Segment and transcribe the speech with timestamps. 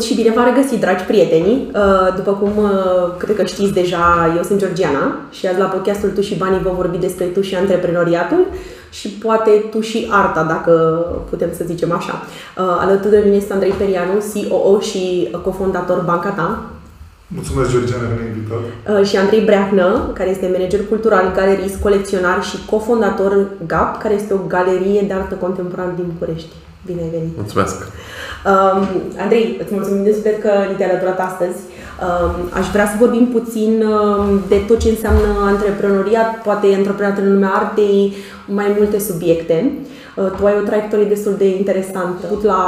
[0.00, 1.70] Și bine v-am regăsit, dragi prieteni!
[2.16, 2.52] După cum
[3.18, 6.72] cred că știți deja, eu sunt Georgiana și azi la podcastul Tu și Banii vă
[6.76, 8.46] vorbi despre Tu și antreprenoriatul
[8.90, 10.72] și poate Tu și arta, dacă
[11.30, 12.22] putem să zicem așa.
[12.56, 16.64] Alături de mine este Andrei Perianu, COO și cofondator Banca Ta.
[17.26, 19.04] Mulțumesc, Georgiana, că ne-ai invitat.
[19.04, 24.38] Și Andrei Breahnă, care este manager cultural, galerist, colecționar și cofondator GAP, care este o
[24.46, 26.52] galerie de artă contemporană din București.
[26.86, 27.36] Bine ai venit!
[27.36, 27.76] Mulțumesc!
[28.50, 28.80] Um,
[29.24, 31.58] Andrei, îți mulțumim de sper că ni te-ai alăturat astăzi.
[32.04, 37.32] Um, aș vrea să vorbim puțin um, de tot ce înseamnă antreprenoriat, poate antreprenoriat în
[37.32, 38.12] lumea artei,
[38.46, 39.72] mai multe subiecte.
[40.16, 42.26] Uh, tu ai o traiectorie destul de interesantă.
[42.30, 42.62] Ai la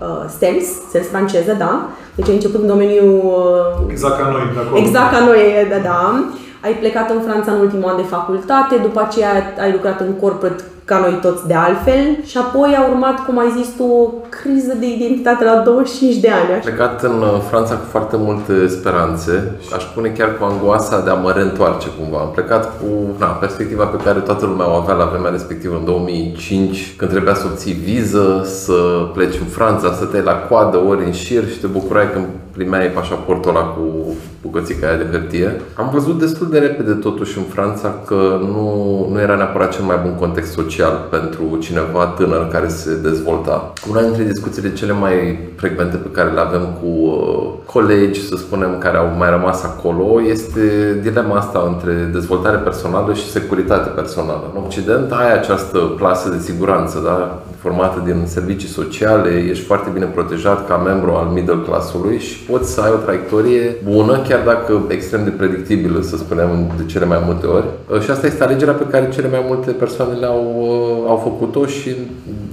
[0.00, 1.88] uh, STEMS, STEMS franceză, da?
[2.14, 3.20] Deci ai început în domeniul...
[3.24, 4.80] Uh, exact ca noi, de acolo.
[4.82, 6.24] Exact ca noi, da, da.
[6.64, 10.62] Ai plecat în Franța în ultimul an de facultate, după aceea ai lucrat în corporate
[10.84, 14.74] ca noi toți de altfel și apoi a urmat, cum ai zis tu, o criză
[14.80, 16.52] de identitate la 25 de ani.
[16.52, 21.00] Am plecat în uh, Franța cu foarte multe speranțe și aș spune chiar cu angoasa
[21.00, 22.18] de a mă reîntoarce cumva.
[22.18, 22.86] Am plecat cu
[23.18, 27.34] na, perspectiva pe care toată lumea o avea la vremea respectivă în 2005, când trebuia
[27.34, 31.58] să obții viză, să pleci în Franța, să te la coadă ori în șir și
[31.58, 35.60] te bucurai când primeai pașaportul ăla cu bucățica aia de hârtie.
[35.74, 39.98] Am văzut destul de repede totuși în Franța că nu, nu era neapărat cel mai
[40.02, 43.72] bun context social pentru cineva tânăr care se dezvolta.
[43.90, 48.78] Una dintre discuțiile cele mai frecvente pe care le avem cu uh, colegi, să spunem,
[48.78, 54.50] care au mai rămas acolo, este dilema asta între dezvoltare personală și securitate personală.
[54.54, 57.42] În Occident ai această plasă de siguranță, da?
[57.62, 62.72] Formată din servicii sociale, ești foarte bine protejat ca membru al middle class-ului și poți
[62.72, 67.22] să ai o traiectorie bună, chiar dacă extrem de predictibilă, să spunem, de cele mai
[67.24, 67.64] multe ori.
[67.90, 71.66] Uh, și asta este alegerea pe care cele mai multe persoane le-au uh, au făcut-o
[71.66, 71.90] și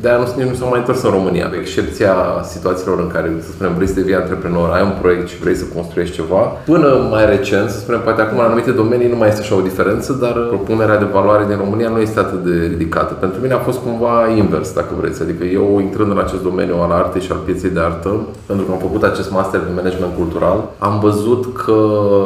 [0.01, 2.13] de-aia nu, nu s-au mai întors în România, cu excepția
[2.53, 5.65] situațiilor în care, să spunem, vrei să devii antreprenor, ai un proiect și vrei să
[5.75, 6.41] construiești ceva.
[6.65, 9.67] Până mai recent, să spunem, poate acum în anumite domenii nu mai este așa o
[9.69, 13.13] diferență, dar propunerea de valoare din România nu este atât de ridicată.
[13.13, 15.21] Pentru mine a fost cumva invers, dacă vreți.
[15.21, 18.11] Adică eu, intrând în acest domeniu al artei și al pieței de artă,
[18.45, 21.77] pentru că am făcut acest master de management cultural, am văzut că,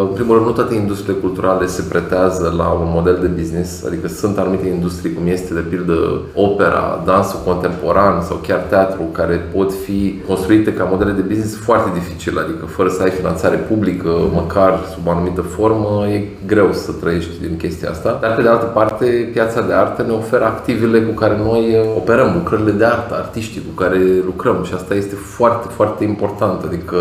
[0.08, 4.08] în primul rând, nu toate industriile culturale se pretează la un model de business, adică
[4.08, 5.98] sunt anumite industrii, cum este, de pildă,
[6.36, 7.62] opera, dansul contemporan
[8.28, 12.90] sau chiar teatru, care pot fi construite ca modele de business foarte dificil, adică fără
[12.90, 17.90] să ai finanțare publică, măcar sub o anumită formă, e greu să trăiești din chestia
[17.90, 18.18] asta.
[18.22, 22.32] Dar, pe de altă parte, piața de artă ne oferă activele cu care noi operăm,
[22.34, 26.64] lucrările de artă, artiștii cu care lucrăm și asta este foarte, foarte important.
[26.64, 26.98] Adică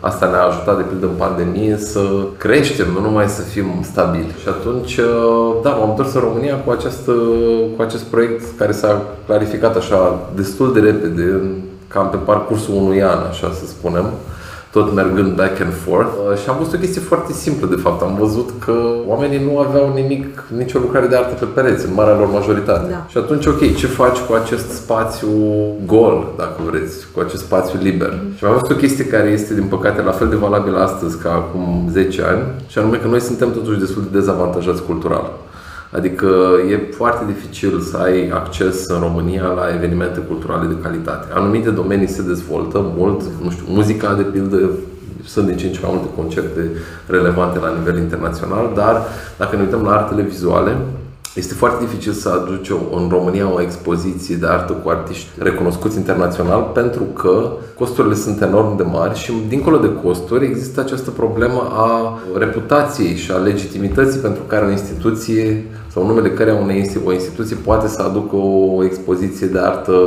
[0.00, 2.00] asta ne-a ajutat, de pildă, în pandemie să
[2.36, 4.34] creștem, nu numai să fim stabili.
[4.42, 5.00] Și atunci,
[5.62, 7.12] da, m-am întors în România cu, această,
[7.76, 9.96] cu acest proiect care s-a clarificat așa
[10.34, 11.40] destul de repede,
[11.88, 14.04] cam pe parcursul unui an, așa să spunem
[14.70, 18.02] tot mergând back and forth uh, și am văzut o chestie foarte simplă de fapt.
[18.02, 18.74] Am văzut că
[19.06, 22.90] oamenii nu aveau nimic, nicio lucrare de artă pe pereți, în marea lor majoritate.
[22.90, 23.06] Da.
[23.08, 25.28] Și atunci, ok, ce faci cu acest spațiu
[25.86, 28.12] gol, dacă vreți, cu acest spațiu liber?
[28.12, 28.38] Mm-hmm.
[28.38, 31.32] Și am văzut o chestie care este, din păcate, la fel de valabilă astăzi ca
[31.32, 35.30] acum 10 ani, și anume că noi suntem totuși destul de dezavantajați cultural.
[35.96, 36.28] Adică
[36.70, 41.26] e foarte dificil să ai acces în România la evenimente culturale de calitate.
[41.34, 44.70] Anumite domenii se dezvoltă mult, nu știu, muzica de pildă,
[45.24, 46.70] sunt din ce în ce mai multe concerte
[47.06, 49.02] relevante la nivel internațional, dar
[49.38, 50.76] dacă ne uităm la artele vizuale,
[51.34, 56.70] este foarte dificil să aduci în România o expoziție de artă cu artiști recunoscuți internațional
[56.74, 62.18] pentru că costurile sunt enorm de mari și dincolo de costuri există această problemă a
[62.38, 66.50] reputației și a legitimității pentru care o instituție sau numele care
[67.04, 69.98] o instituție poate să aducă o expoziție de artă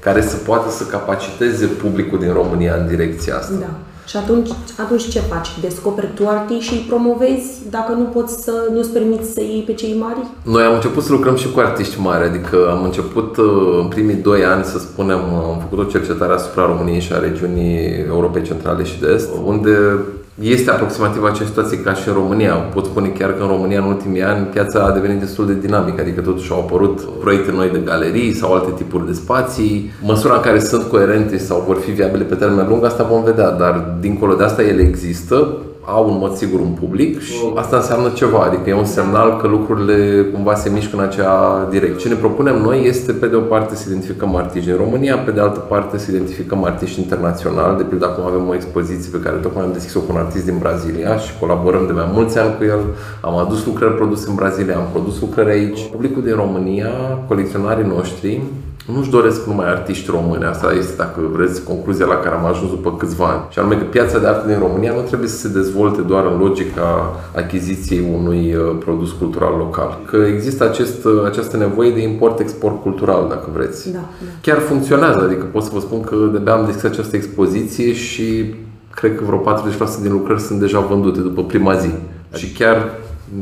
[0.00, 3.54] care să poată să capaciteze publicul din România în direcția asta.
[3.60, 3.76] Da.
[4.06, 4.48] Și atunci,
[4.80, 5.48] atunci ce faci?
[5.60, 9.74] Descoperi tu artiști și îi promovezi dacă nu poți să nu-ți permiți să iei pe
[9.74, 10.18] cei mari?
[10.42, 14.14] Noi am început să lucrăm și cu artiști mari, adică am început uh, în primii
[14.14, 18.84] doi ani, să spunem, am făcut o cercetare asupra României și a regiunii Europei Centrale
[18.84, 19.98] și de Est, unde
[20.42, 22.54] este aproximativ aceeași situație ca și în România.
[22.54, 26.00] Pot spune chiar că în România în ultimii ani piața a devenit destul de dinamică,
[26.00, 29.90] adică totuși au apărut proiecte noi de galerii sau alte tipuri de spații.
[30.02, 33.50] Măsura în care sunt coerente sau vor fi viabile pe termen lung, asta vom vedea,
[33.50, 38.08] dar dincolo de asta ele există au în mod sigur un public și asta înseamnă
[38.08, 41.96] ceva, adică e un semnal că lucrurile cumva se mișcă în acea direcție.
[41.98, 45.30] Ce ne propunem noi este pe de o parte să identificăm artiști în România, pe
[45.30, 49.36] de altă parte să identificăm artiști internaționali, de pildă acum avem o expoziție pe care
[49.36, 52.64] tocmai am deschis-o cu un artist din Brazilia și colaborăm de mai mulți ani cu
[52.64, 52.80] el,
[53.20, 55.80] am adus lucrări produse în Brazilia, am produs lucrări aici.
[55.90, 56.90] Publicul din România,
[57.28, 58.40] colecționarii noștri,
[58.86, 60.44] nu-și doresc numai artiști români.
[60.44, 63.42] Asta este, dacă vreți, concluzia la care am ajuns după câțiva ani.
[63.50, 66.38] Și anume că piața de artă din România nu trebuie să se dezvolte doar în
[66.38, 69.98] logica achiziției unui uh, produs cultural local.
[70.06, 73.92] Că există acest, uh, această nevoie de import-export cultural, dacă vreți.
[73.92, 74.30] Da, da.
[74.40, 78.54] Chiar funcționează, adică pot să vă spun că de-abia am deschis această expoziție și
[78.94, 81.90] cred că vreo 40% din lucrări sunt deja vândute după prima zi.
[82.34, 82.90] Și chiar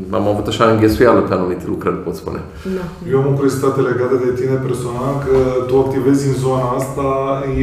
[0.09, 2.39] am avut așa înghesuială pe anumite lucrări, pot spune.
[2.77, 2.85] Da.
[3.11, 5.35] Eu am o curiozitate legată de tine personal, că
[5.67, 7.07] tu activezi în zona asta,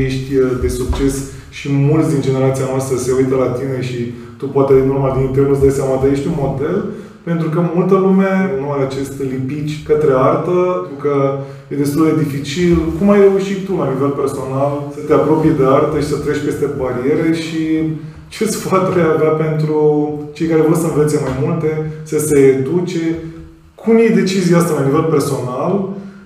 [0.05, 1.15] ești uh, de succes
[1.59, 4.01] și mulți din generația noastră se uită la tine și
[4.39, 6.77] tu poate normal din intern îți dai seama, dar ești un model
[7.31, 11.15] pentru că multă lume nu are acest lipici către artă, pentru că
[11.73, 12.77] e destul de dificil.
[12.97, 16.47] Cum ai reușit tu, la nivel personal, să te apropii de artă și să treci
[16.47, 17.63] peste bariere și
[18.35, 19.79] ce sfaturi ai avea pentru
[20.37, 21.71] cei care vor să învețe mai multe,
[22.11, 23.05] să se educe?
[23.83, 25.73] Cum e decizia asta la nivel personal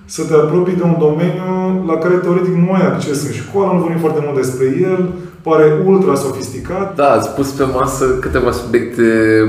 [0.05, 1.51] să te apropii de un domeniu
[1.89, 5.01] la care teoretic nu ai acces în școală, nu vorbim foarte mult despre el,
[5.43, 6.95] pare ultra sofisticat.
[6.95, 9.03] Da, ați pus pe masă câteva subiecte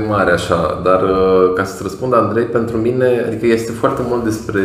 [0.07, 4.61] mari așa, dar uh, ca să-ți răspund, Andrei, pentru mine, adică este foarte mult despre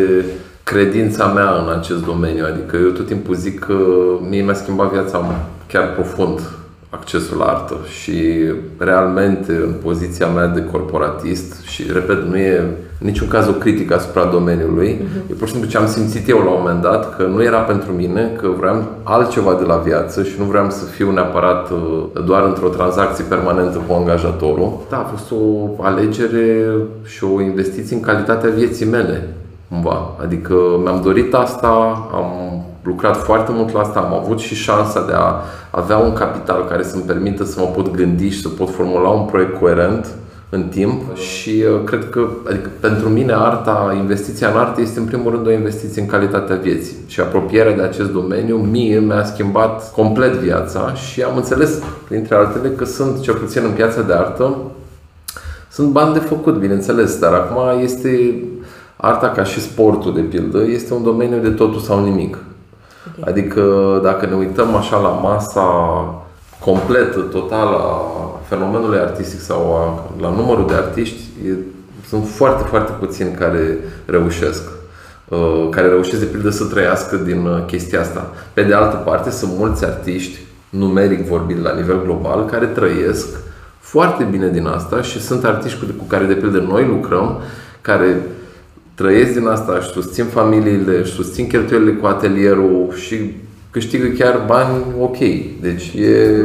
[0.62, 2.44] credința mea în acest domeniu.
[2.44, 3.77] Adică eu tot timpul zic că
[4.29, 5.25] mie mi-a schimbat viața
[5.67, 6.41] chiar profund
[6.91, 8.15] accesul la artă și
[8.79, 13.95] realmente în poziția mea de corporatist și repet, nu e în niciun caz o critică
[13.95, 15.31] asupra domeniului, uh-huh.
[15.31, 17.59] e pur și simplu ce am simțit eu la un moment dat că nu era
[17.59, 22.23] pentru mine, că vreau altceva de la viață și nu vreau să fiu neapărat uh,
[22.25, 24.79] doar într-o tranzacție permanentă cu angajatorul.
[24.89, 29.29] Da, a fost o alegere și o investiție în calitatea vieții mele,
[29.69, 30.11] cumva.
[30.23, 31.69] Adică mi-am dorit asta,
[32.15, 35.35] am lucrat foarte mult la asta, am avut și șansa de a
[35.71, 39.27] avea un capital care să-mi permită să mă pot gândi și să pot formula un
[39.27, 40.07] proiect coerent
[40.51, 45.05] în timp și uh, cred că adică, pentru mine arta, investiția în artă este în
[45.05, 49.93] primul rând o investiție în calitatea vieții și apropierea de acest domeniu mie mi-a schimbat
[49.93, 51.79] complet viața și am înțeles,
[52.09, 54.57] printre altele, că sunt, cel puțin în piața de artă,
[55.71, 58.43] sunt bani de făcut, bineînțeles, dar acum este
[58.97, 62.37] arta ca și sportul, de pildă, este un domeniu de totul sau nimic.
[63.08, 63.32] Okay.
[63.32, 63.62] Adică
[64.02, 65.64] dacă ne uităm așa la masa
[66.58, 68.00] completă, totală a
[68.49, 71.52] fenomenului artistic sau a, la numărul de artiști, e,
[72.08, 74.62] sunt foarte, foarte puțini care reușesc.
[75.29, 78.31] Uh, care reușesc de pildă să trăiască din uh, chestia asta.
[78.52, 80.38] Pe de altă parte, sunt mulți artiști,
[80.70, 83.29] numeric vorbind la nivel global, care trăiesc
[83.79, 87.41] foarte bine din asta și sunt artiști cu care de pildă noi lucrăm,
[87.81, 88.23] care
[89.00, 93.17] trăiesc din asta, își susțin familiile, își susțin cheltuielile cu atelierul și
[93.70, 95.19] câștigă chiar bani ok.
[95.61, 96.44] Deci e,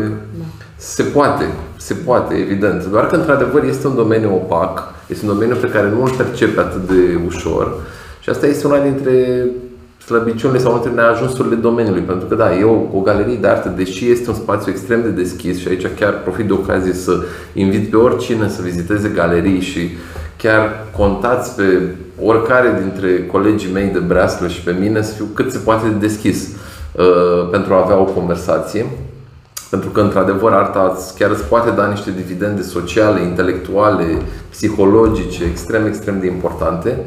[0.78, 1.46] se poate,
[1.78, 2.86] se poate, evident.
[2.86, 6.60] Doar că într-adevăr este un domeniu opac, este un domeniu pe care nu îl percepe
[6.60, 7.76] atât de ușor
[8.20, 9.46] și asta este una dintre
[10.06, 12.02] slăbiciunile sau dintre neajunsurile domeniului.
[12.02, 15.60] Pentru că da, eu o galerie de artă, deși este un spațiu extrem de deschis
[15.60, 17.24] și aici chiar profit de ocazie să
[17.54, 19.80] invit pe oricine să viziteze galerii și
[20.46, 21.64] chiar contați pe
[22.22, 26.08] oricare dintre colegii mei de breaslă și pe mine să fiu cât se poate de
[26.08, 26.48] deschis
[26.92, 28.86] uh, pentru a avea o conversație.
[29.70, 34.06] Pentru că, într-adevăr, arta chiar îți poate da niște dividende sociale, intelectuale,
[34.50, 37.00] psihologice, extrem, extrem de importante.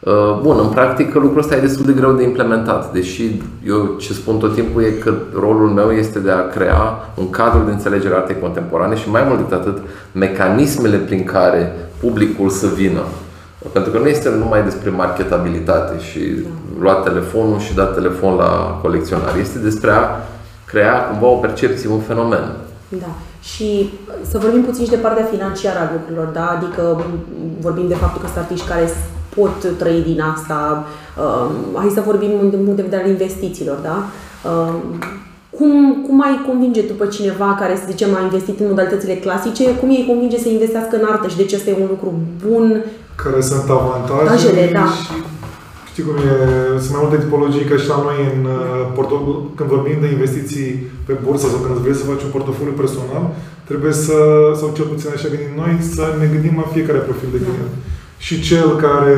[0.00, 4.12] Uh, bun, în practică lucrul ăsta e destul de greu de implementat, deși eu ce
[4.12, 8.14] spun tot timpul e că rolul meu este de a crea un cadru de înțelegere
[8.14, 9.78] a artei contemporane și mai mult decât atât,
[10.12, 13.02] mecanismele prin care publicul să vină.
[13.72, 16.48] Pentru că nu este numai despre marketabilitate și da.
[16.80, 19.36] luat telefonul și dat telefon la colecționar.
[19.36, 20.02] Este despre a
[20.64, 22.44] crea cumva o percepție, un fenomen.
[22.88, 23.12] Da.
[23.42, 23.90] Și
[24.30, 26.58] să vorbim puțin și de partea financiară a lucrurilor, da?
[26.58, 27.04] Adică
[27.60, 28.88] vorbim de faptul că sunt artiști care
[29.36, 30.86] pot trăi din asta.
[31.18, 34.04] Uh, hai să vorbim din punct de vedere al investițiilor, da?
[34.50, 34.74] Uh,
[35.62, 35.76] cum,
[36.06, 39.88] cum ai convinge tu pe cineva care, să zicem, a investit în modalitățile clasice, cum
[39.88, 42.08] îi convinge să investească în artă și de ce este un lucru
[42.44, 42.66] bun?
[43.22, 44.86] Care sunt avantajele da.
[44.96, 45.12] și
[45.90, 46.34] știi cum e,
[46.82, 50.70] sunt mai multe tipologii ca și la noi în uh, când vorbim de investiții
[51.06, 53.24] pe bursă sau când vrei să faci un portofoliu personal,
[53.70, 54.16] trebuie să,
[54.60, 57.72] sau cel puțin așa gândim noi, să ne gândim la fiecare profil de client.
[57.74, 57.80] Da.
[58.26, 59.16] Și cel care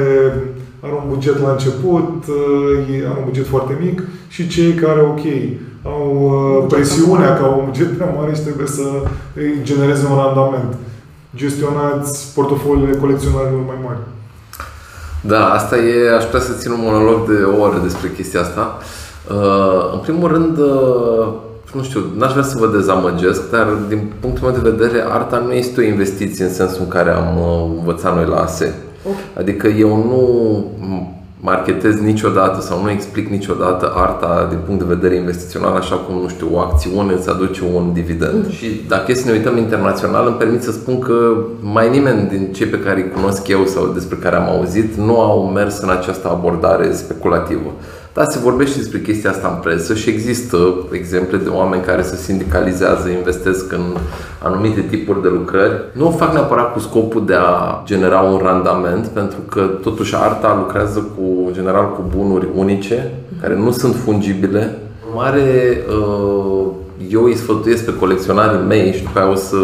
[0.84, 3.98] are un buget la început, uh, are un buget foarte mic
[4.34, 5.24] și cei care, ok,
[5.84, 8.82] au uh, presiunea ca un buget prea mare și trebuie să
[9.34, 10.74] îi genereze un randament.
[11.36, 13.98] Gestionați portofoliile colecționarilor mai mari.
[15.20, 18.78] Da, asta e, aș putea să țin un monolog de o oră despre chestia asta.
[19.30, 21.26] Uh, în primul rând, uh,
[21.74, 25.52] nu știu, n-aș vrea să vă dezamăgesc, dar din punctul meu de vedere, arta nu
[25.52, 27.38] este o investiție în sensul în care am
[27.78, 28.74] învățat noi la ASE.
[29.04, 29.22] Okay.
[29.38, 30.22] Adică eu nu
[31.50, 36.28] marketez niciodată sau nu explic niciodată arta din punct de vedere investițional, așa cum, nu
[36.28, 38.44] știu, o acțiune îți aduce un dividend.
[38.44, 38.50] Mm.
[38.50, 42.52] Și dacă e să ne uităm internațional, îmi permit să spun că mai nimeni din
[42.52, 45.90] cei pe care îi cunosc eu sau despre care am auzit nu au mers în
[45.90, 47.70] această abordare speculativă.
[48.14, 50.58] Da, se vorbește despre chestia asta în presă și există
[50.92, 53.96] exemple de oameni care se sindicalizează, investesc în
[54.42, 55.82] anumite tipuri de lucrări.
[55.92, 60.54] Nu o fac neapărat cu scopul de a genera un randament, pentru că totuși arta
[60.56, 64.78] lucrează cu, general cu bunuri unice, care nu sunt fungibile.
[65.14, 66.66] Mare, uh,
[67.08, 69.56] eu îi sfătuiesc pe colecționarii mei și după aia o să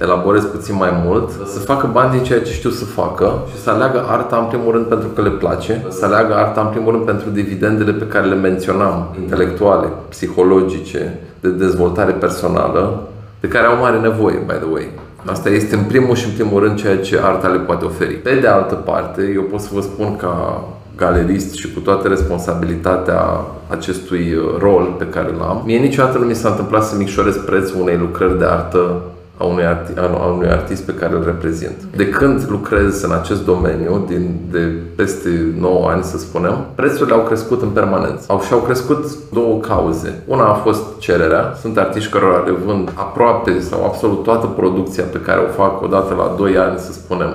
[0.00, 3.70] elaborez puțin mai mult, să facă bani din ceea ce știu să facă și să
[3.70, 7.04] aleagă arta în primul rând pentru că le place, să aleagă arta în primul rând
[7.04, 13.02] pentru dividendele pe care le menționam, intelectuale, psihologice, de dezvoltare personală,
[13.40, 14.88] de care au mare nevoie, by the way.
[15.24, 18.14] Asta este în primul și în primul rând ceea ce arta le poate oferi.
[18.14, 20.64] Pe de altă parte, eu pot să vă spun ca
[20.98, 23.20] galerist și cu toată responsabilitatea
[23.68, 27.96] acestui rol pe care l-am, mie niciodată nu mi s-a întâmplat să micșorez prețul unei
[27.96, 29.02] lucrări de artă
[29.40, 31.76] a unui, arti, a unui artist pe care îl reprezint.
[31.96, 37.22] De când lucrez în acest domeniu, din, de peste 9 ani să spunem, prețurile au
[37.22, 38.24] crescut în permanență.
[38.28, 40.22] Au și au crescut două cauze.
[40.26, 41.54] Una a fost cererea.
[41.60, 46.14] Sunt artiști care le vând aproape sau absolut toată producția pe care o fac odată
[46.14, 47.34] la 2 ani, să spunem,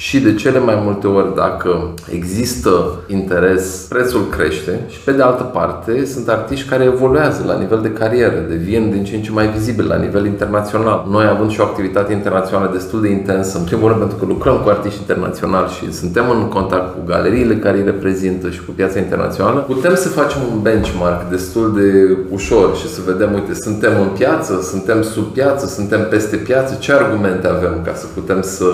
[0.00, 5.42] și de cele mai multe ori dacă există interes, prețul crește și pe de altă
[5.42, 9.48] parte sunt artiști care evoluează la nivel de carieră, devin din ce în ce mai
[9.48, 11.06] vizibili la nivel internațional.
[11.10, 14.56] Noi având și o activitate internațională destul de intensă, în primul rând pentru că lucrăm
[14.62, 18.98] cu artiști internaționali și suntem în contact cu galeriile care îi reprezintă și cu piața
[18.98, 24.08] internațională, putem să facem un benchmark destul de ușor și să vedem, uite, suntem în
[24.18, 28.64] piață, suntem sub piață, suntem peste piață, ce argumente avem ca să putem să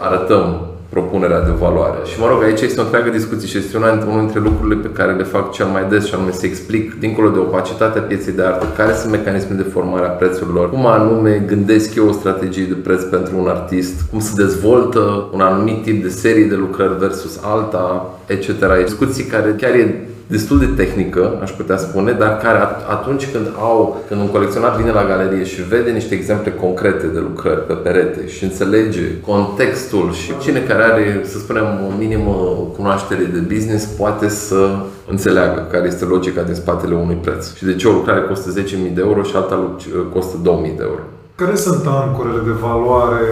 [0.00, 1.98] arătăm propunerea de valoare.
[2.10, 5.12] Și mă rog, aici este o întreagă discuție și este unul dintre lucrurile pe care
[5.12, 8.66] le fac cel mai des și anume să explic, dincolo de opacitatea pieței de artă,
[8.76, 13.02] care sunt mecanismele de formare a prețurilor, cum anume gândesc eu o strategie de preț
[13.02, 18.18] pentru un artist, cum se dezvoltă un anumit tip de serie de lucrări versus alta,
[18.26, 18.48] etc.
[18.84, 24.04] Discuții care chiar e destul de tehnică, aș putea spune, dar care atunci când au,
[24.08, 28.28] când un colecționar vine la galerie și vede niște exemple concrete de lucrări pe perete
[28.28, 32.34] și înțelege contextul și cine care are, să spunem, o minimă
[32.76, 34.76] cunoaștere de business poate să
[35.10, 38.64] înțeleagă care este logica din spatele unui preț și de ce o lucrare costă 10.000
[38.94, 39.76] de euro și alta
[40.12, 40.42] costă 2.000
[40.76, 41.00] de euro.
[41.34, 43.24] Care sunt ancorele de valoare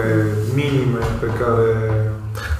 [0.55, 1.67] minime pe care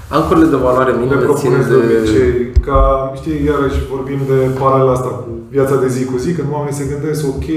[0.10, 1.64] Ancorele de valoare minime țin de...
[1.70, 2.32] de obicei,
[2.68, 6.80] ca, știi, iarăși vorbim de paralela asta cu viața de zi cu zi, când oamenii
[6.80, 7.48] se gândesc, ok,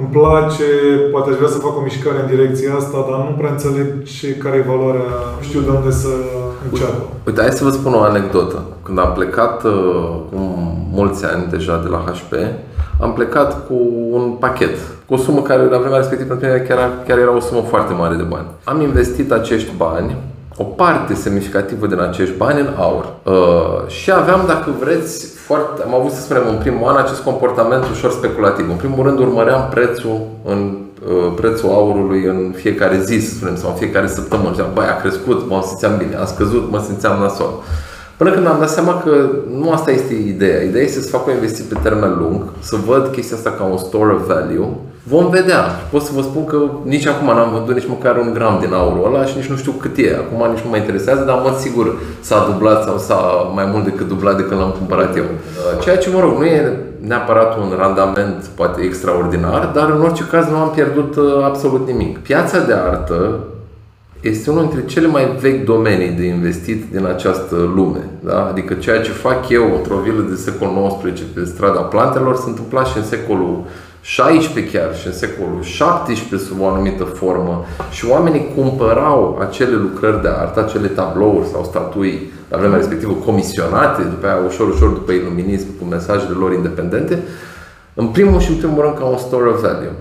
[0.00, 0.68] îmi place,
[1.12, 4.28] poate aș vrea să fac o mișcare în direcția asta, dar nu prea înțeleg ce,
[4.42, 6.12] care e valoarea, nu știu de unde să
[6.66, 7.02] înceapă.
[7.26, 8.58] Uite, hai să vă spun o anecdotă.
[8.84, 9.72] Când am plecat uh,
[10.30, 10.38] cu
[10.98, 12.32] mulți ani deja de la HP,
[13.00, 13.76] am plecat cu
[14.10, 17.40] un pachet, cu o sumă care la vremea respectivă pentru mine chiar, chiar era o
[17.40, 18.46] sumă foarte mare de bani.
[18.64, 20.16] Am investit acești bani
[20.60, 23.04] o parte semnificativă din acești bani în aur.
[23.22, 27.84] Uh, și aveam, dacă vreți, foarte, am avut, să spunem, în primul an acest comportament
[27.90, 28.68] ușor speculativ.
[28.70, 30.76] În primul rând urmăream prețul în
[31.08, 34.50] uh, prețul aurului în fiecare zi, să spunem, sau în fiecare săptămână.
[34.50, 37.52] Ziceam, băi, a crescut, mă simțeam bine, a scăzut, mă simțeam nasol.
[38.18, 40.62] Până când am dat seama că nu asta este ideea.
[40.62, 43.78] Ideea este să fac o investiție pe termen lung, să văd chestia asta ca un
[43.78, 44.68] store of value
[45.08, 45.62] Vom vedea.
[45.90, 49.06] Pot să vă spun că nici acum n-am vândut nici măcar un gram din aurul
[49.06, 50.16] ăla și nici nu știu cât e.
[50.16, 53.20] Acum nici nu mă interesează, dar mă sigur s-a dublat sau s-a
[53.54, 55.24] mai mult decât dublat de când l-am cumpărat eu.
[55.80, 60.46] Ceea ce, mă rog, nu e neapărat un randament poate extraordinar, dar în orice caz
[60.48, 62.18] nu am pierdut uh, absolut nimic.
[62.18, 63.38] Piața de artă
[64.20, 68.08] este unul dintre cele mai vechi domenii de investit din această lume.
[68.20, 68.46] Da?
[68.46, 72.84] Adică ceea ce fac eu într-o vilă de secol XIX pe strada plantelor se întâmpla
[72.84, 73.64] și în secolul
[74.00, 80.22] 16 chiar și în secolul 17 sub o anumită formă și oamenii cumpărau acele lucrări
[80.22, 85.12] de artă, acele tablouri sau statui la vremea respectivă comisionate, după aia ușor, ușor după
[85.12, 87.22] iluminism cu mesajele lor independente,
[87.94, 89.92] în primul și în primul rând ca un store of value.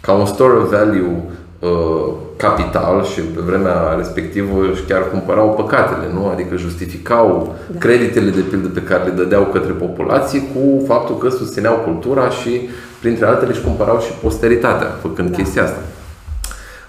[0.00, 1.22] Ca un store of value
[1.58, 6.28] uh, capital și pe vremea respectivă și chiar cumpărau păcatele, nu?
[6.28, 7.78] Adică justificau da.
[7.78, 12.68] creditele de pildă pe care le dădeau către populație cu faptul că susțineau cultura și
[13.00, 15.36] printre altele își cumpărau și posteritatea făcând da.
[15.36, 15.80] chestia asta.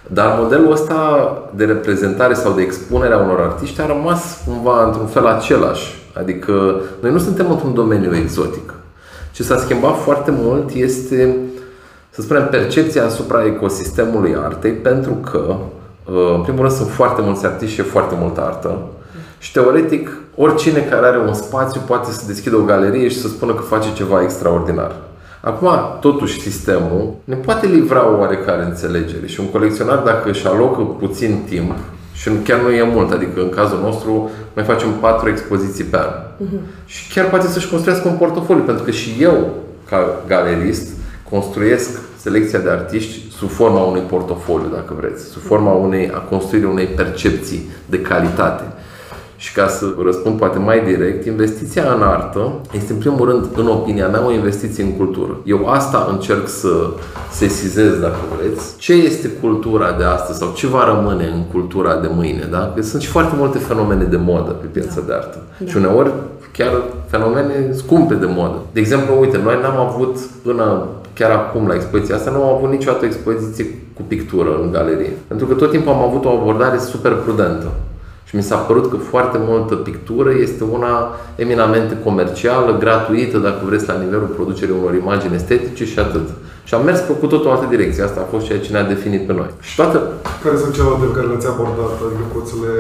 [0.08, 5.06] Dar modelul ăsta de reprezentare sau de expunere a unor artiști a rămas cumva într-un
[5.06, 6.06] fel același.
[6.14, 8.74] Adică noi nu suntem într-un domeniu exotic.
[9.32, 11.38] Ce s-a schimbat foarte mult este,
[12.18, 15.56] să spunem, percepția asupra ecosistemului artei, pentru că,
[16.06, 18.78] uh, în primul rând, sunt foarte mulți artiști și e foarte multă artă.
[19.40, 23.54] Și teoretic, oricine care are un spațiu poate să deschidă o galerie și să spună
[23.54, 24.96] că face ceva extraordinar.
[25.42, 25.70] Acum,
[26.00, 31.44] totuși, sistemul ne poate livra o oarecare înțelegere și un colecționar, dacă își alocă puțin
[31.50, 31.72] timp,
[32.14, 36.10] și chiar nu e mult, adică în cazul nostru mai facem patru expoziții pe an.
[36.10, 36.86] Uh-huh.
[36.86, 39.50] Și chiar poate să-și construiască un portofoliu, pentru că și eu,
[39.90, 40.88] ca galerist,
[41.30, 46.70] construiesc selecția de artiști sub forma unui portofoliu, dacă vreți, sub forma unei, a construirii
[46.70, 48.64] unei percepții de calitate.
[49.38, 53.68] Și ca să răspund poate mai direct, investiția în artă este în primul rând, în
[53.68, 55.38] opinia mea, o investiție în cultură.
[55.46, 56.90] Eu asta încerc să
[57.32, 62.10] sesizez, dacă vreți, ce este cultura de astăzi sau ce va rămâne în cultura de
[62.12, 62.48] mâine.
[62.52, 62.72] Da?
[62.76, 65.06] Că sunt și foarte multe fenomene de modă pe piața da.
[65.08, 65.38] de artă.
[65.58, 65.70] Da.
[65.70, 66.12] Și uneori
[66.52, 66.72] chiar
[67.08, 68.58] fenomene scumpe de modă.
[68.72, 72.70] De exemplu, uite, noi n-am avut până chiar acum la expoziția asta, nu am avut
[72.70, 75.12] niciodată o expoziție cu pictură în galerie.
[75.28, 77.70] Pentru că tot timpul am avut o abordare super prudentă.
[78.28, 80.94] Și mi s-a părut că foarte multă pictură este una
[81.36, 86.28] eminamente comercială, gratuită, dacă vreți, la nivelul producerii unor imagini estetice și atât.
[86.64, 88.04] Și am mers pe cu tot o altă direcție.
[88.04, 89.50] Asta a fost ceea ce ne-a definit pe noi.
[89.60, 89.98] Și toată...
[90.44, 91.94] Care sunt celelalte pe care le-ați abordat?
[92.06, 92.74] Adică poți să le...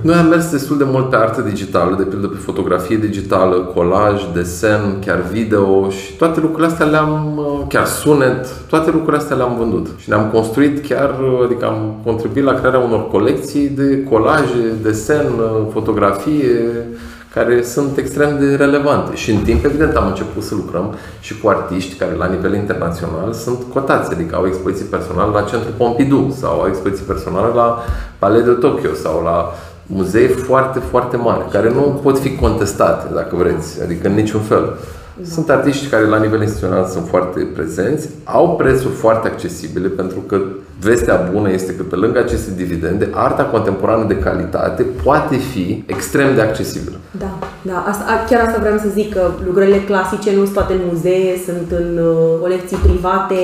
[0.00, 4.22] Noi am mers destul de mult pe artă digitală, de pildă pe fotografie digitală, colaj,
[4.34, 9.86] desen, chiar video și toate lucrurile astea le-am, chiar sunet, toate lucrurile astea le-am vândut.
[9.96, 15.26] Și ne-am construit chiar, adică am contribuit la crearea unor colecții de colaje, desen,
[15.72, 16.86] fotografie,
[17.34, 19.16] care sunt extrem de relevante.
[19.16, 23.32] Și în timp, evident, am început să lucrăm și cu artiști care la nivel internațional
[23.32, 27.78] sunt cotați, adică au expoziții personale la Centrul Pompidou sau au expoziții personale la
[28.18, 29.52] Palais de Tokyo sau la
[29.86, 34.76] muzee foarte, foarte mari, care nu pot fi contestate, dacă vreți, adică în niciun fel.
[35.16, 35.24] Da.
[35.28, 40.40] Sunt artiști care la nivel instituțional sunt foarte prezenți, au prețuri foarte accesibile pentru că
[40.80, 46.34] vestea bună este că pe lângă aceste dividende, arta contemporană de calitate poate fi extrem
[46.34, 46.96] de accesibilă.
[47.18, 47.84] Da, da.
[47.88, 51.68] Asta, chiar asta vreau să zic că lucrările clasice nu sunt toate în muzee, sunt
[51.80, 53.40] în uh, colecții private,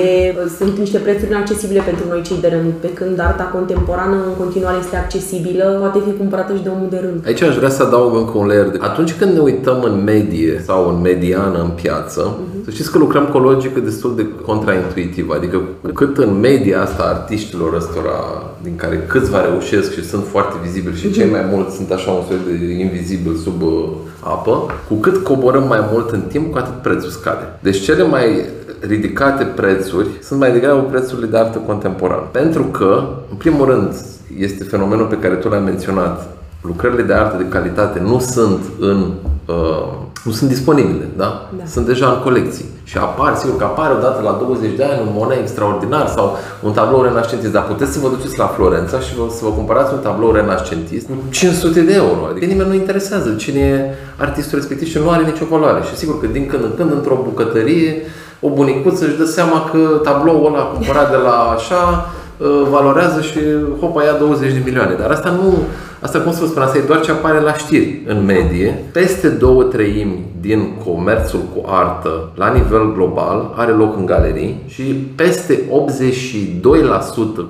[0.57, 4.77] sunt niște prețuri inaccesibile pentru noi cei de rând, pe când arta contemporană în continuare
[4.79, 7.19] este accesibilă, poate fi cumpărată și de omul de rând.
[7.25, 8.77] Aici aș vrea să adaug încă un layer de...
[8.81, 12.65] Atunci când ne uităm în medie sau în mediană în piață, uh-huh.
[12.65, 15.61] să știți că lucrăm cu o logică destul de contraintuitivă, adică
[15.93, 18.17] cât în media asta artiștilor ăstora,
[18.61, 22.23] din care câțiva reușesc și sunt foarte vizibili și cei mai mulți sunt așa un
[22.23, 26.81] fel de invizibil sub uh, apă, cu cât coborăm mai mult în timp, cu atât
[26.81, 27.59] prețul scade.
[27.59, 28.45] Deci cele mai
[28.79, 32.27] ridicate prețuri sunt mai degrabă prețurile de artă contemporană.
[32.31, 33.93] Pentru că, în primul rând,
[34.37, 36.37] este fenomenul pe care tu l-ai menționat.
[36.61, 39.11] Lucrările de artă de calitate nu sunt în
[39.45, 41.49] uh, nu sunt disponibile, da?
[41.57, 41.65] da?
[41.65, 42.65] Sunt deja în colecții.
[42.83, 46.71] Și apar, sigur că apare odată la 20 de ani un monet extraordinar sau un
[46.71, 49.99] tablou renascentist, dar puteți să vă duceți la Florența și vă, să vă cumpărați un
[49.99, 52.27] tablou renascentist cu 500 de euro.
[52.29, 55.81] Adică nimeni nu interesează cine e artistul respectiv și nu are nicio valoare.
[55.83, 58.01] Și sigur că din când în când, într-o bucătărie,
[58.39, 62.22] o bunicuță își dă seama că tabloul ăla cumpărat de la așa uh,
[62.69, 63.39] valorează și
[63.79, 64.95] hopa ia 20 de milioane.
[64.99, 65.57] Dar asta nu,
[66.03, 68.83] Asta, cum să vă spun, asta e doar ce apare la știri în medie.
[68.91, 74.83] Peste două treimi din comerțul cu artă la nivel global are loc în galerii și
[75.15, 75.61] peste 82%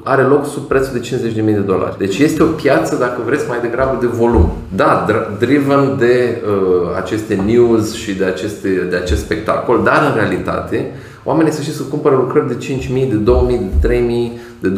[0.03, 1.97] are loc sub prețul de 50.000 de dolari.
[1.97, 4.51] Deci este o piață, dacă vreți, mai degrabă de volum.
[4.75, 5.06] Da,
[5.39, 10.91] driven de uh, aceste news și de, aceste, de acest spectacol, dar în realitate
[11.24, 14.74] Oamenii să știți să cumpără lucrări de 5.000, de 2.000, de 3.000, de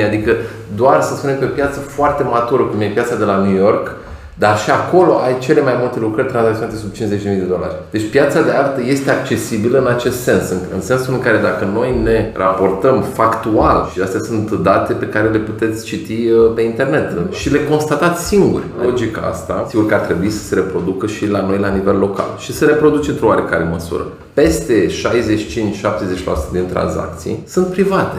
[0.00, 0.32] 20.000, adică
[0.76, 3.96] doar să spunem pe o piață foarte matură, cum e piața de la New York,
[4.38, 7.74] dar și acolo ai cele mai multe lucrări tranzacționate sub 50.000 de dolari.
[7.90, 11.64] Deci piața de artă este accesibilă în acest sens, în, în sensul în care dacă
[11.72, 16.62] noi ne raportăm factual, și astea sunt date pe care le puteți citi uh, pe
[16.62, 18.64] internet și le constatați singuri.
[18.82, 22.34] Logica asta, sigur că ar trebui să se reproducă și la noi la nivel local
[22.38, 24.06] și se reproduce într-o oarecare măsură.
[24.34, 24.90] Peste 65-70%
[26.52, 28.16] din tranzacții sunt private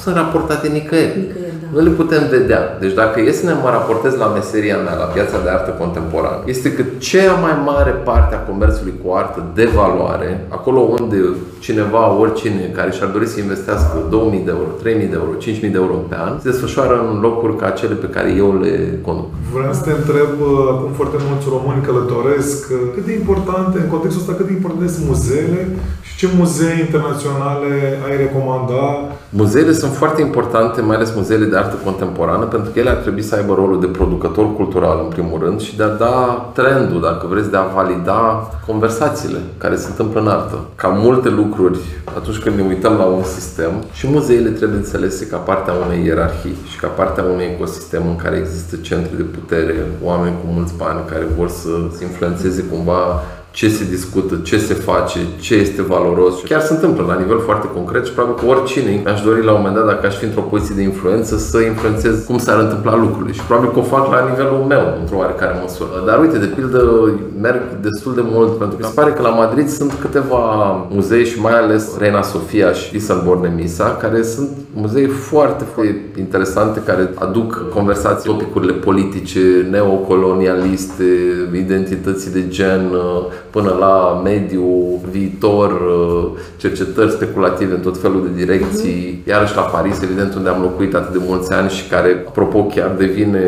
[0.00, 1.18] sunt raportate nicăieri.
[1.18, 1.80] nicăieri da.
[1.80, 2.62] Nu le putem vedea.
[2.80, 6.42] Deci dacă e să ne mă raportez la meseria mea, la piața de artă contemporană,
[6.44, 11.16] este că cea mai mare parte a comerțului cu artă de valoare, acolo unde
[11.66, 15.78] cineva, oricine care și-ar dori să investească 2000 de euro, 3000 de euro, 5000 de
[15.84, 18.74] euro pe an, se desfășoară în locuri ca cele pe care eu le
[19.06, 19.28] conduc.
[19.56, 23.88] Vreau să te întreb, uh, acum foarte mulți români călătoresc, uh, cât de importante, în
[23.94, 25.60] contextul ăsta, cât de importante sunt muzeele
[25.99, 28.82] și Ce muzee internaționale ai recomanda?
[29.30, 33.22] Muzeele sunt foarte importante, mai ales muzeele de artă contemporană, pentru că ele ar trebui
[33.22, 37.26] să aibă rolul de producător cultural, în primul rând, și de a da trendul, dacă
[37.26, 40.58] vreți, de a valida conversațiile care se întâmplă în artă.
[40.74, 41.78] Ca multe lucruri,
[42.16, 46.56] atunci când ne uităm la un sistem, și muzeele trebuie înțelese ca partea unei ierarhii
[46.70, 51.00] și ca partea unui ecosistem în care există centre de putere, oameni cu mulți bani
[51.10, 56.34] care vor să se influențeze cumva ce se discută, ce se face, ce este valoros.
[56.48, 59.58] Chiar se întâmplă la nivel foarte concret și probabil că oricine aș dori la un
[59.58, 63.32] moment dat, dacă aș fi într-o poziție de influență, să influențez cum s-ar întâmpla lucrurile.
[63.32, 66.02] Și probabil că o fac la nivelul meu, într-o oarecare măsură.
[66.06, 67.10] Dar uite, de pildă,
[67.40, 70.44] merg destul de mult pentru că se pare că la Madrid sunt câteva
[70.90, 76.82] muzee și mai ales Reina Sofia și Isalborne Misa, care sunt muzee foarte, foarte interesante
[76.86, 81.04] care aduc conversații, topicurile politice, neocolonialiste,
[81.54, 82.92] identității de gen,
[83.50, 84.64] până la mediu,
[85.10, 89.22] viitor, uh, cercetări speculative în tot felul de direcții.
[89.26, 92.90] Iarăși la Paris, evident, unde am locuit atât de mulți ani și care, apropo, chiar
[92.98, 93.40] devine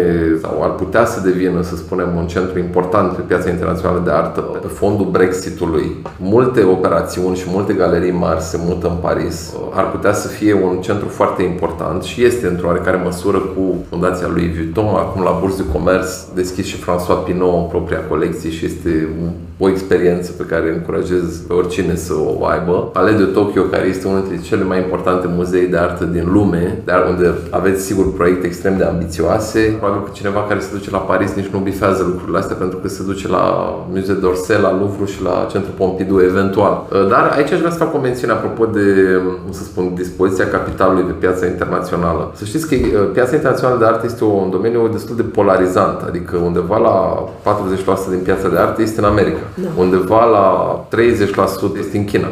[0.43, 4.41] sau ar putea să devină, să spunem, un centru important pe piața internațională de artă
[4.41, 5.97] pe fondul Brexitului.
[6.19, 9.55] Multe operațiuni și multe galerii mari se mută în Paris.
[9.75, 14.29] Ar putea să fie un centru foarte important și este într-o oarecare măsură cu Fundația
[14.33, 19.09] lui Vuitton, acum la Burs de Comerț, deschis și François Pinot propria colecție și este
[19.59, 22.73] o experiență pe care încurajez pe oricine să o aibă.
[22.93, 26.79] Palais de Tokyo, care este unul dintre cele mai importante muzee de artă din lume,
[26.85, 29.77] dar unde aveți sigur proiecte extrem de ambițioase.
[29.79, 32.89] Probabil că cineva care se duce la Paris nici nu bifează lucrurile astea pentru că
[32.89, 36.87] se duce la Musée d'Orsay, la Louvre și la Centrul Pompidou eventual.
[37.09, 38.87] Dar aici aș vrea să fac o mențiune apropo de,
[39.43, 42.33] cum să spun, dispoziția capitalului pe piața internațională.
[42.35, 46.37] Să știți că uh, piața internațională de artă este un domeniu destul de polarizant, adică
[46.37, 47.25] undeva la
[48.07, 49.42] 40% din piața de artă este în America.
[49.55, 49.69] Da.
[49.77, 50.47] Undeva la
[51.75, 52.29] 30% este în China,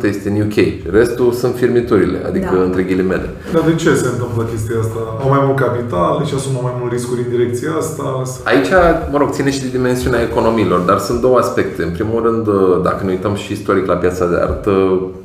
[0.00, 0.56] 12% este în UK.
[0.98, 2.62] Restul sunt firmiturile, adică da.
[2.62, 3.28] între ghilimele.
[3.52, 5.00] Dar de ce se întâmplă chestia asta?
[5.22, 8.22] Au mai mult capital și asumă mai mult riscuri în direcția asta?
[8.44, 8.70] Aici,
[9.10, 11.82] mă rog, ține și de dimensiunea economiilor, dar sunt două aspecte.
[11.82, 12.44] În primul rând,
[12.82, 14.72] dacă ne uităm și istoric la piața de artă,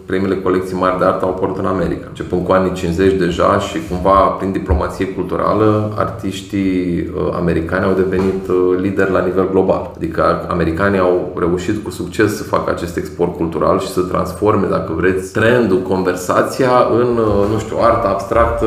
[0.06, 3.78] primele colecții mari de artă au apărut în America, începând cu anii 50 deja și
[3.90, 9.92] cumva prin diplomație culturală, artiștii uh, americani au devenit uh, lideri la nivel global.
[9.96, 10.46] Adică
[10.90, 15.32] americanii au reușit cu succes să facă acest export cultural și să transforme, dacă vreți,
[15.32, 18.66] trendul, conversația în, uh, nu știu, artă abstractă,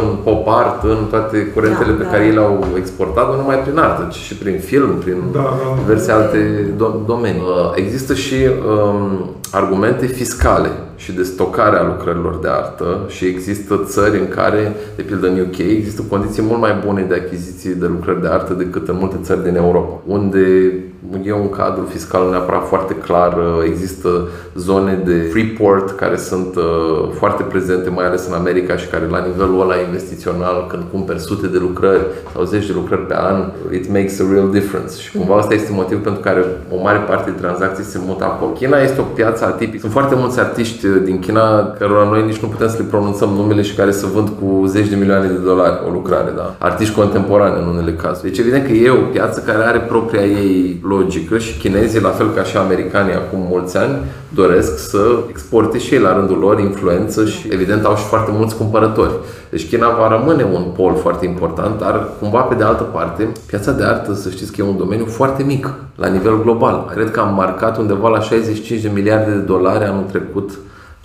[0.00, 2.10] în pop art, în toate curentele da, pe da.
[2.10, 5.78] care ei le-au exportat, nu numai prin artă, ci și prin film, prin da, da.
[5.82, 6.38] diverse alte
[7.06, 7.42] domenii.
[7.74, 14.18] Există și um, argumente fiscale și de stocare a lucrărilor de artă și există țări
[14.18, 18.20] în care, de pildă în UK, există condiții mult mai bune de achiziție de lucrări
[18.20, 20.72] de artă decât în multe țări din Europa, unde
[21.24, 27.42] e un cadru fiscal neapărat foarte clar, există zone de freeport care sunt uh, foarte
[27.42, 31.58] prezente, mai ales în America și care la nivelul ăla investițional, când cumperi sute de
[31.58, 35.00] lucrări sau zeci de lucrări pe an, it makes a real difference.
[35.00, 38.50] Și cumva asta este motivul pentru care o mare parte din tranzacții se mută acolo.
[38.50, 39.78] China este o piață atipică.
[39.80, 43.62] Sunt foarte mulți artiști din China cărora noi nici nu putem să le pronunțăm numele
[43.62, 46.54] și care să vând cu zeci de milioane de dolari o lucrare, da?
[46.58, 48.28] Artiști contemporani în unele cazuri.
[48.28, 52.30] Deci evident că e o piață care are propria ei logică și chinezii, la fel
[52.34, 53.96] ca și americanii acum mulți ani,
[54.28, 58.56] doresc să exporte și ei la rândul lor influență și evident au și foarte mulți
[58.56, 59.12] cumpărători.
[59.50, 63.72] Deci China va rămâne un pol foarte important, dar cumva pe de altă parte, piața
[63.72, 66.90] de artă, să știți că e un domeniu foarte mic la nivel global.
[66.94, 70.50] Cred că am marcat undeva la 65 de miliarde de dolari anul trecut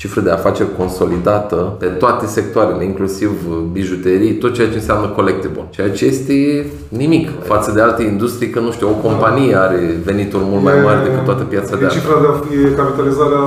[0.01, 3.31] cifră de afaceri consolidată pe toate sectoarele, inclusiv
[3.71, 5.63] bijuterii, tot ceea ce înseamnă collectible.
[5.69, 10.43] Ceea ce este nimic față de alte industrii, că nu știu, o companie are venituri
[10.43, 11.97] mult mai mari decât toată piața de artă.
[11.97, 12.15] cifra
[12.49, 13.43] de capitalizarea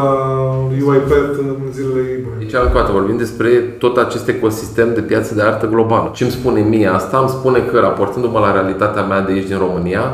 [0.87, 2.03] UiPath în zilele
[2.39, 6.11] Deci, încă o vorbim despre tot acest ecosistem de piață de artă globală.
[6.15, 7.19] Ce îmi spune mie asta?
[7.19, 10.05] Îmi spune că, raportându-mă la realitatea mea de aici din România,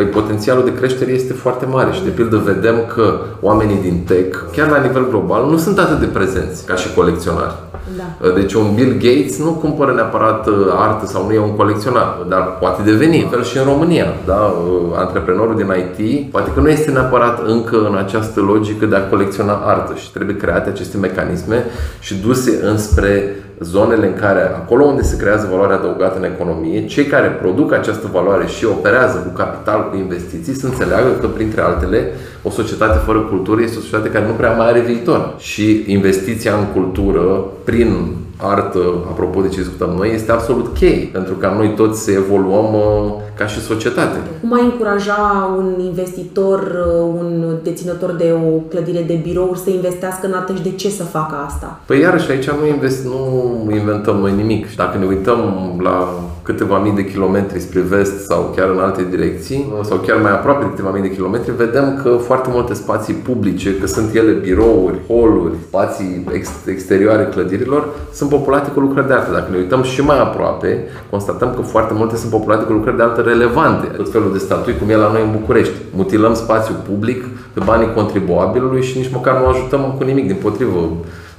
[0.00, 4.38] Păi potențialul de creștere este foarte mare și de pildă vedem că oamenii din tech,
[4.52, 7.54] chiar la nivel global, nu sunt atât de prezenți ca și colecționari.
[7.96, 8.26] Da.
[8.26, 12.26] Uh, deci un Bill Gates nu cumpără neapărat uh, artă sau nu e un colecționar,
[12.28, 13.28] dar poate deveni.
[13.30, 14.54] Fel și în România, da?
[14.66, 19.08] Uh, antreprenorul din IT poate că nu este neapărat încă în această logică de a
[19.08, 21.64] colecționa artă și trebuie create aceste mecanisme
[22.00, 27.04] și duse înspre zonele în care, acolo unde se creează valoare adăugată în economie, cei
[27.04, 32.08] care produc această valoare și operează cu capital, cu investiții, să înțeleagă că, printre altele,
[32.42, 35.34] o societate fără cultură este o societate care nu prea mai are viitor.
[35.38, 38.78] Și investiția în cultură, prin artă,
[39.10, 43.12] apropo de ce discutăm noi, este absolut cheie pentru ca noi toți să evoluăm uh,
[43.34, 44.18] ca și societate.
[44.40, 50.26] Cum ai încuraja un investitor, uh, un deținător de o clădire de birouri să investească
[50.26, 51.80] în artă și de ce să facă asta?
[51.86, 54.68] Păi iarăși aici nu, invest, nu inventăm noi nimic.
[54.68, 55.38] Și dacă ne uităm
[55.82, 60.30] la câteva mii de kilometri spre vest sau chiar în alte direcții, sau chiar mai
[60.30, 64.32] aproape de câteva mii de kilometri, vedem că foarte multe spații publice, că sunt ele
[64.32, 69.32] birouri, holuri, spații ex- exterioare clădirilor, sunt populate cu lucrări de artă.
[69.32, 73.02] Dacă ne uităm și mai aproape, constatăm că foarte multe sunt populate cu lucrări de
[73.02, 73.86] artă relevante.
[73.86, 75.74] Tot felul de statui, cum e la noi în București.
[75.94, 80.78] Mutilăm spațiu public pe banii contribuabilului și nici măcar nu ajutăm cu nimic, din potrivă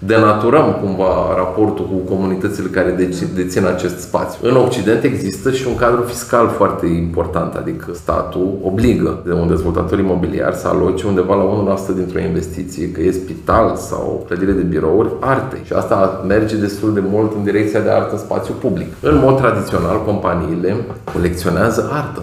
[0.06, 4.50] denaturăm cumva raportul cu comunitățile care dețin acest spațiu.
[4.50, 10.00] În Occident există și un cadru fiscal foarte important, adică statul obligă de un dezvoltator
[10.00, 15.10] imobiliar să aloce undeva la 1% dintr-o investiție, că e spital sau clădire de birouri,
[15.20, 15.58] arte.
[15.64, 18.88] Și asta merge destul de mult în direcția de artă în spațiu public.
[19.02, 20.76] În mod tradițional, companiile
[21.14, 22.22] colecționează artă.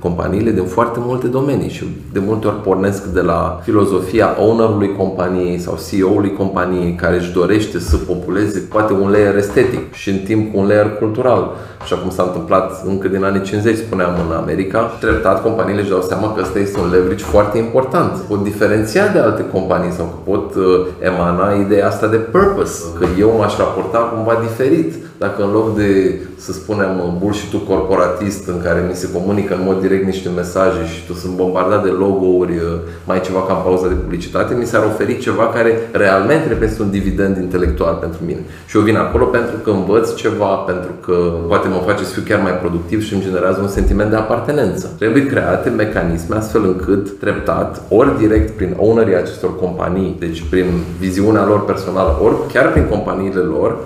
[0.00, 5.58] Companiile din foarte multe domenii și de multe ori pornesc de la filozofia ownerului companiei
[5.58, 10.52] sau CEO-ului companiei care își dorește să populeze poate un layer estetic și în timp
[10.52, 11.56] cu un layer cultural.
[11.80, 16.02] Așa cum s-a întâmplat încă din anii 50, spuneam în America, treptat companiile își dau
[16.02, 18.12] seama că ăsta este un leverage foarte important.
[18.28, 23.06] Pot diferenția de alte companii sau că pot uh, emana ideea asta de purpose, că
[23.18, 28.84] eu m-aș raporta cumva diferit dacă în loc de, să spunem, bullshit corporatist în care
[28.88, 32.62] mi se comunică în mod direct niște mesaje și tu sunt bombardat de logo-uri, uh,
[33.04, 36.90] mai ceva ca în pauza de publicitate, mi s-ar oferi ceva care realmente reprezintă un
[36.90, 38.40] dividend intelectual pentru mine.
[38.66, 41.16] Și eu vin acolo pentru că învăț ceva, pentru că
[41.48, 44.94] poate mă face să fiu chiar mai productiv și îmi generează un sentiment de apartenență.
[44.98, 50.66] Trebuie create mecanisme astfel încât treptat, ori direct prin ownerii acestor companii, deci prin
[50.98, 53.76] viziunea lor personală, ori chiar prin companiile lor,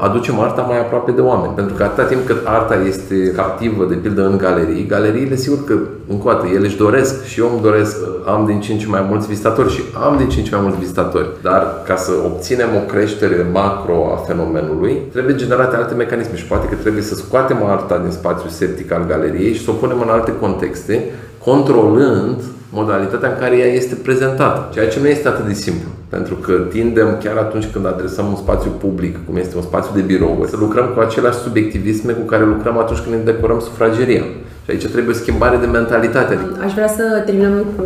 [0.00, 1.52] aducem arta mai aproape de oameni.
[1.54, 5.74] Pentru că atâta timp cât arta este captivă, de pildă în galerii, galeriile, sigur că,
[6.08, 8.86] încă o dată, ele își doresc și eu îmi doresc, am din ce în ce
[8.86, 11.28] mai mulți vizitatori și am din ce în ce mai mulți vizitatori.
[11.42, 16.66] Dar ca să obținem o creștere macro a fenomenului, trebuie generate alte mecanisme și poate
[16.66, 20.08] că trebuie să scoatem arta din spațiul septic al galeriei și să o punem în
[20.08, 21.04] alte contexte,
[21.44, 22.36] controlând
[22.72, 25.88] modalitatea în care ea este prezentată, ceea ce nu este atât de simplu.
[26.08, 30.00] Pentru că tindem, chiar atunci când adresăm un spațiu public, cum este un spațiu de
[30.00, 34.24] birou, să lucrăm cu aceleași subiectivisme cu care lucrăm atunci când ne decorăm sufrageria.
[34.64, 36.38] Și aici trebuie o schimbare de mentalitate.
[36.64, 37.84] Aș vrea să terminăm cu,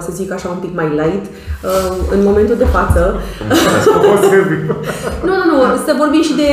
[0.00, 1.24] să zic așa, un pic mai light.
[1.24, 1.30] Uh,
[2.14, 3.00] în momentul de față...
[5.28, 6.48] nu, nu, nu, să vorbim și de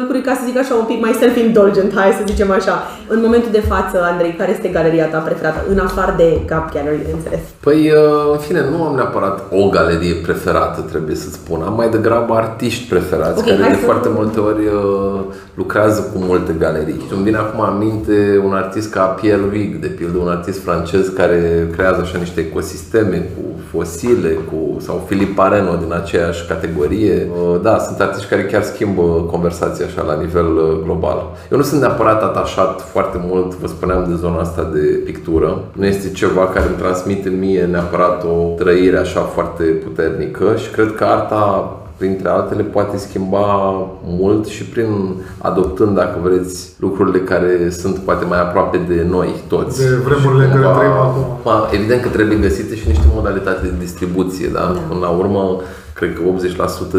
[0.00, 2.74] lucruri, ca să zic așa, un pic mai self-indulgent, hai să zicem așa.
[3.08, 7.06] În momentul de față, Andrei, care este galeria ta preferată, în afară de Gap Gallery,
[7.12, 7.40] înțeles?
[7.60, 11.62] Păi, uh, în fine, nu am neapărat o galerie preferată, trebuie să spun.
[11.66, 13.84] Am mai degrabă artiști preferați, okay, care de să...
[13.84, 15.20] foarte multe ori uh,
[15.54, 17.00] lucrează cu multe galerii.
[17.06, 21.08] Și îmi vine acum aminte un artist ca Pierre Huyghe, de pildă, un artist francez
[21.08, 27.28] care creează așa niște ecosisteme cu fosile, cu, sau Filip Pareno din aceeași categorie.
[27.30, 31.30] Uh, da, sunt artiști care chiar schimbă conversația așa la nivel uh, global.
[31.50, 35.58] Eu nu sunt neapărat atașat foarte mult, vă spuneam, de zona asta de pictură.
[35.72, 40.94] Nu este ceva care îmi transmite mie neapărat o trăire așa foarte puternică și cred
[40.94, 43.46] că arta printre altele, poate schimba
[44.04, 44.88] mult și prin
[45.38, 49.78] adoptând, dacă vreți, lucrurile care sunt poate mai aproape de noi toți.
[49.78, 51.24] De vremurile în care trăim acum.
[51.72, 54.58] Evident că trebuie găsite și niște modalități de distribuție, da?
[54.58, 54.80] da.
[54.88, 55.60] Până la urmă,
[55.96, 56.20] cred că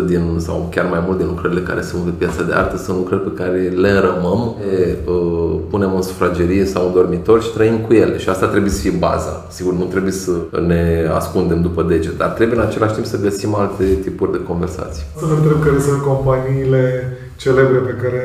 [0.04, 2.98] 80% din, sau chiar mai mult din lucrările care sunt pe piața de artă sunt
[2.98, 7.78] lucrări pe care le înrămăm, le uh, punem în sufragerie sau în dormitor și trăim
[7.78, 8.18] cu ele.
[8.18, 9.46] Și asta trebuie să fie baza.
[9.50, 10.32] Sigur, nu trebuie să
[10.68, 15.04] ne ascundem după deget, dar trebuie în același timp să găsim alte tipuri de conversații.
[15.18, 18.24] Să ne întreb care sunt companiile celebre pe care,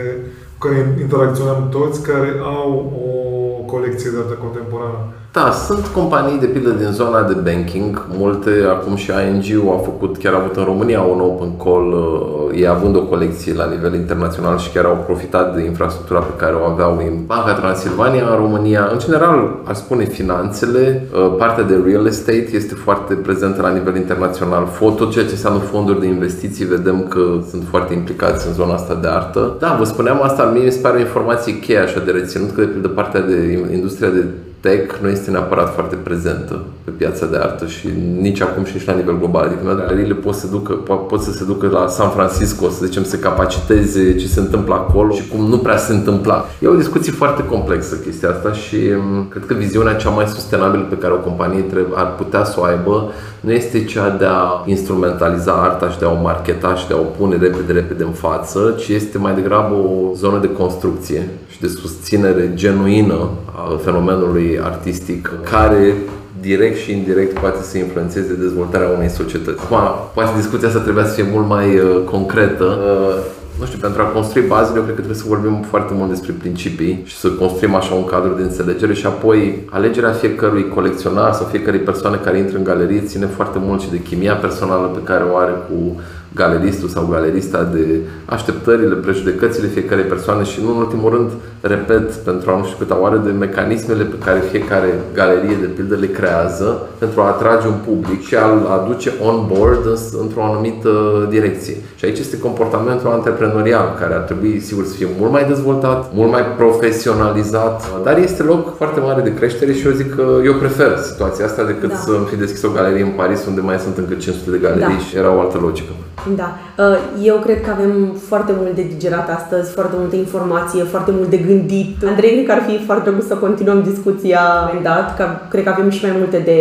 [0.59, 2.71] cu care interacționăm toți, care au
[3.07, 5.01] o colecție de artă contemporană.
[5.33, 10.19] Da, sunt companii de pildă din zona de banking, multe, acum și ING au făcut,
[10.19, 14.59] chiar avut în România un open call, uh, ei având o colecție la nivel internațional
[14.59, 18.89] și chiar au profitat de infrastructura pe care o aveau în Banca Transilvania în România.
[18.93, 23.97] În general, aș spune finanțele, uh, partea de real estate este foarte prezentă la nivel
[23.97, 24.67] internațional.
[24.67, 28.99] Foto, ceea ce înseamnă fonduri de investiții, vedem că sunt foarte implicați în zona asta
[29.03, 29.57] de artă.
[29.59, 32.61] Da, vă spuneam asta, mie mi se pare o informație cheie așa de reținut, că
[32.61, 34.25] de pildă partea de industria de
[34.63, 37.89] tech nu este neapărat foarte prezentă pe piața de artă și
[38.21, 39.45] nici acum și nici la nivel global.
[39.45, 40.73] Adică galeriile pot să, ducă,
[41.09, 45.13] pot să se ducă la San Francisco, să zicem, să capaciteze ce se întâmplă acolo
[45.13, 46.45] și cum nu prea se întâmpla.
[46.61, 50.83] E o discuție foarte complexă chestia asta și mm, cred că viziunea cea mai sustenabilă
[50.83, 55.53] pe care o companie ar putea să o aibă nu este cea de a instrumentaliza
[55.53, 58.75] arta și de a o marketa și de a o pune repede, repede în față,
[58.79, 65.31] ci este mai degrabă o zonă de construcție și de susținere genuină a fenomenului artistic
[65.51, 65.95] care
[66.41, 69.61] direct și indirect poate să influențeze dezvoltarea unei societăți.
[69.63, 69.79] Acum,
[70.15, 72.65] poate discuția asta trebuia să fie mult mai uh, concretă.
[72.65, 76.09] Uh, nu știu, pentru a construi bazele, eu cred că trebuie să vorbim foarte mult
[76.09, 81.33] despre principii și să construim așa un cadru de înțelegere și apoi alegerea fiecărui colecționar
[81.33, 85.03] sau fiecărei persoane care intră în galerie ține foarte mult și de chimia personală pe
[85.03, 86.01] care o are cu
[86.35, 92.51] galeristul sau galerista de așteptările, prejudecățile fiecarei persoane și nu în ultimul rând, repet, pentru
[92.51, 96.87] a nu știu câta oară, de mecanismele pe care fiecare galerie de pildă le creează
[96.99, 100.91] pentru a atrage un public și a-l aduce on board într-o anumită
[101.31, 101.77] direcție.
[101.95, 106.31] Și aici este comportamentul antreprenorial, care ar trebui, sigur, să fie mult mai dezvoltat, mult
[106.31, 110.99] mai profesionalizat, dar este loc foarte mare de creștere și eu zic că eu prefer
[110.99, 111.97] situația asta decât da.
[111.97, 114.99] să fi deschis o galerie în Paris unde mai sunt încă 500 de galerii da.
[114.99, 115.93] și era o altă logică.
[116.37, 116.59] Da.
[116.79, 121.29] Uh, eu cred că avem foarte mult de digerat astăzi, foarte multă informație, foarte mult
[121.31, 121.97] de gândit.
[122.07, 124.41] Andrei, cred că ar fi foarte drăguț să continuăm discuția
[124.83, 126.59] dat, că cred că avem și mai multe de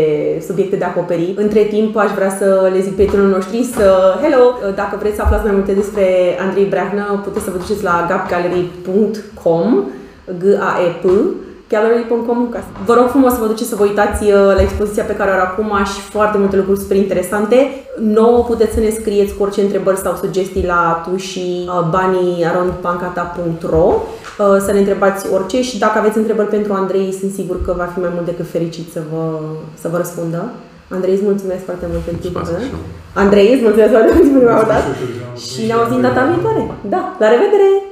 [0.47, 1.33] subiecte de acoperi.
[1.37, 5.21] Între timp, aș vrea să le zic prietenilor noștri să, hello, uh, dacă vreți să
[5.21, 6.05] aflați mai multe despre
[6.39, 9.83] Andrei Breahnă, puteți să vă duceți la gapgallery.com,
[10.39, 11.05] g a e p
[11.71, 12.39] gallery.com
[12.85, 15.33] Vă rog frumos să vă duceți să vă uitați uh, la expoziția pe care o
[15.33, 17.57] are acum și foarte multe lucruri super interesante.
[17.99, 23.87] Nouă puteți să ne scrieți cu orice întrebări sau sugestii la tu și uh, banii.arondpancata.ro
[23.93, 24.01] uh,
[24.65, 27.99] să ne întrebați orice și dacă aveți întrebări pentru Andrei, sunt sigur că va fi
[27.99, 29.39] mai mult decât fericit să vă,
[29.81, 30.49] să vă răspundă.
[30.89, 32.41] Andrei, îți mulțumesc foarte mult pentru timpul
[33.13, 34.89] Andrei, îți mulțumesc foarte mult pentru prima dată
[35.45, 36.71] și ne auzim data viitoare.
[36.89, 37.90] Da, la revedere!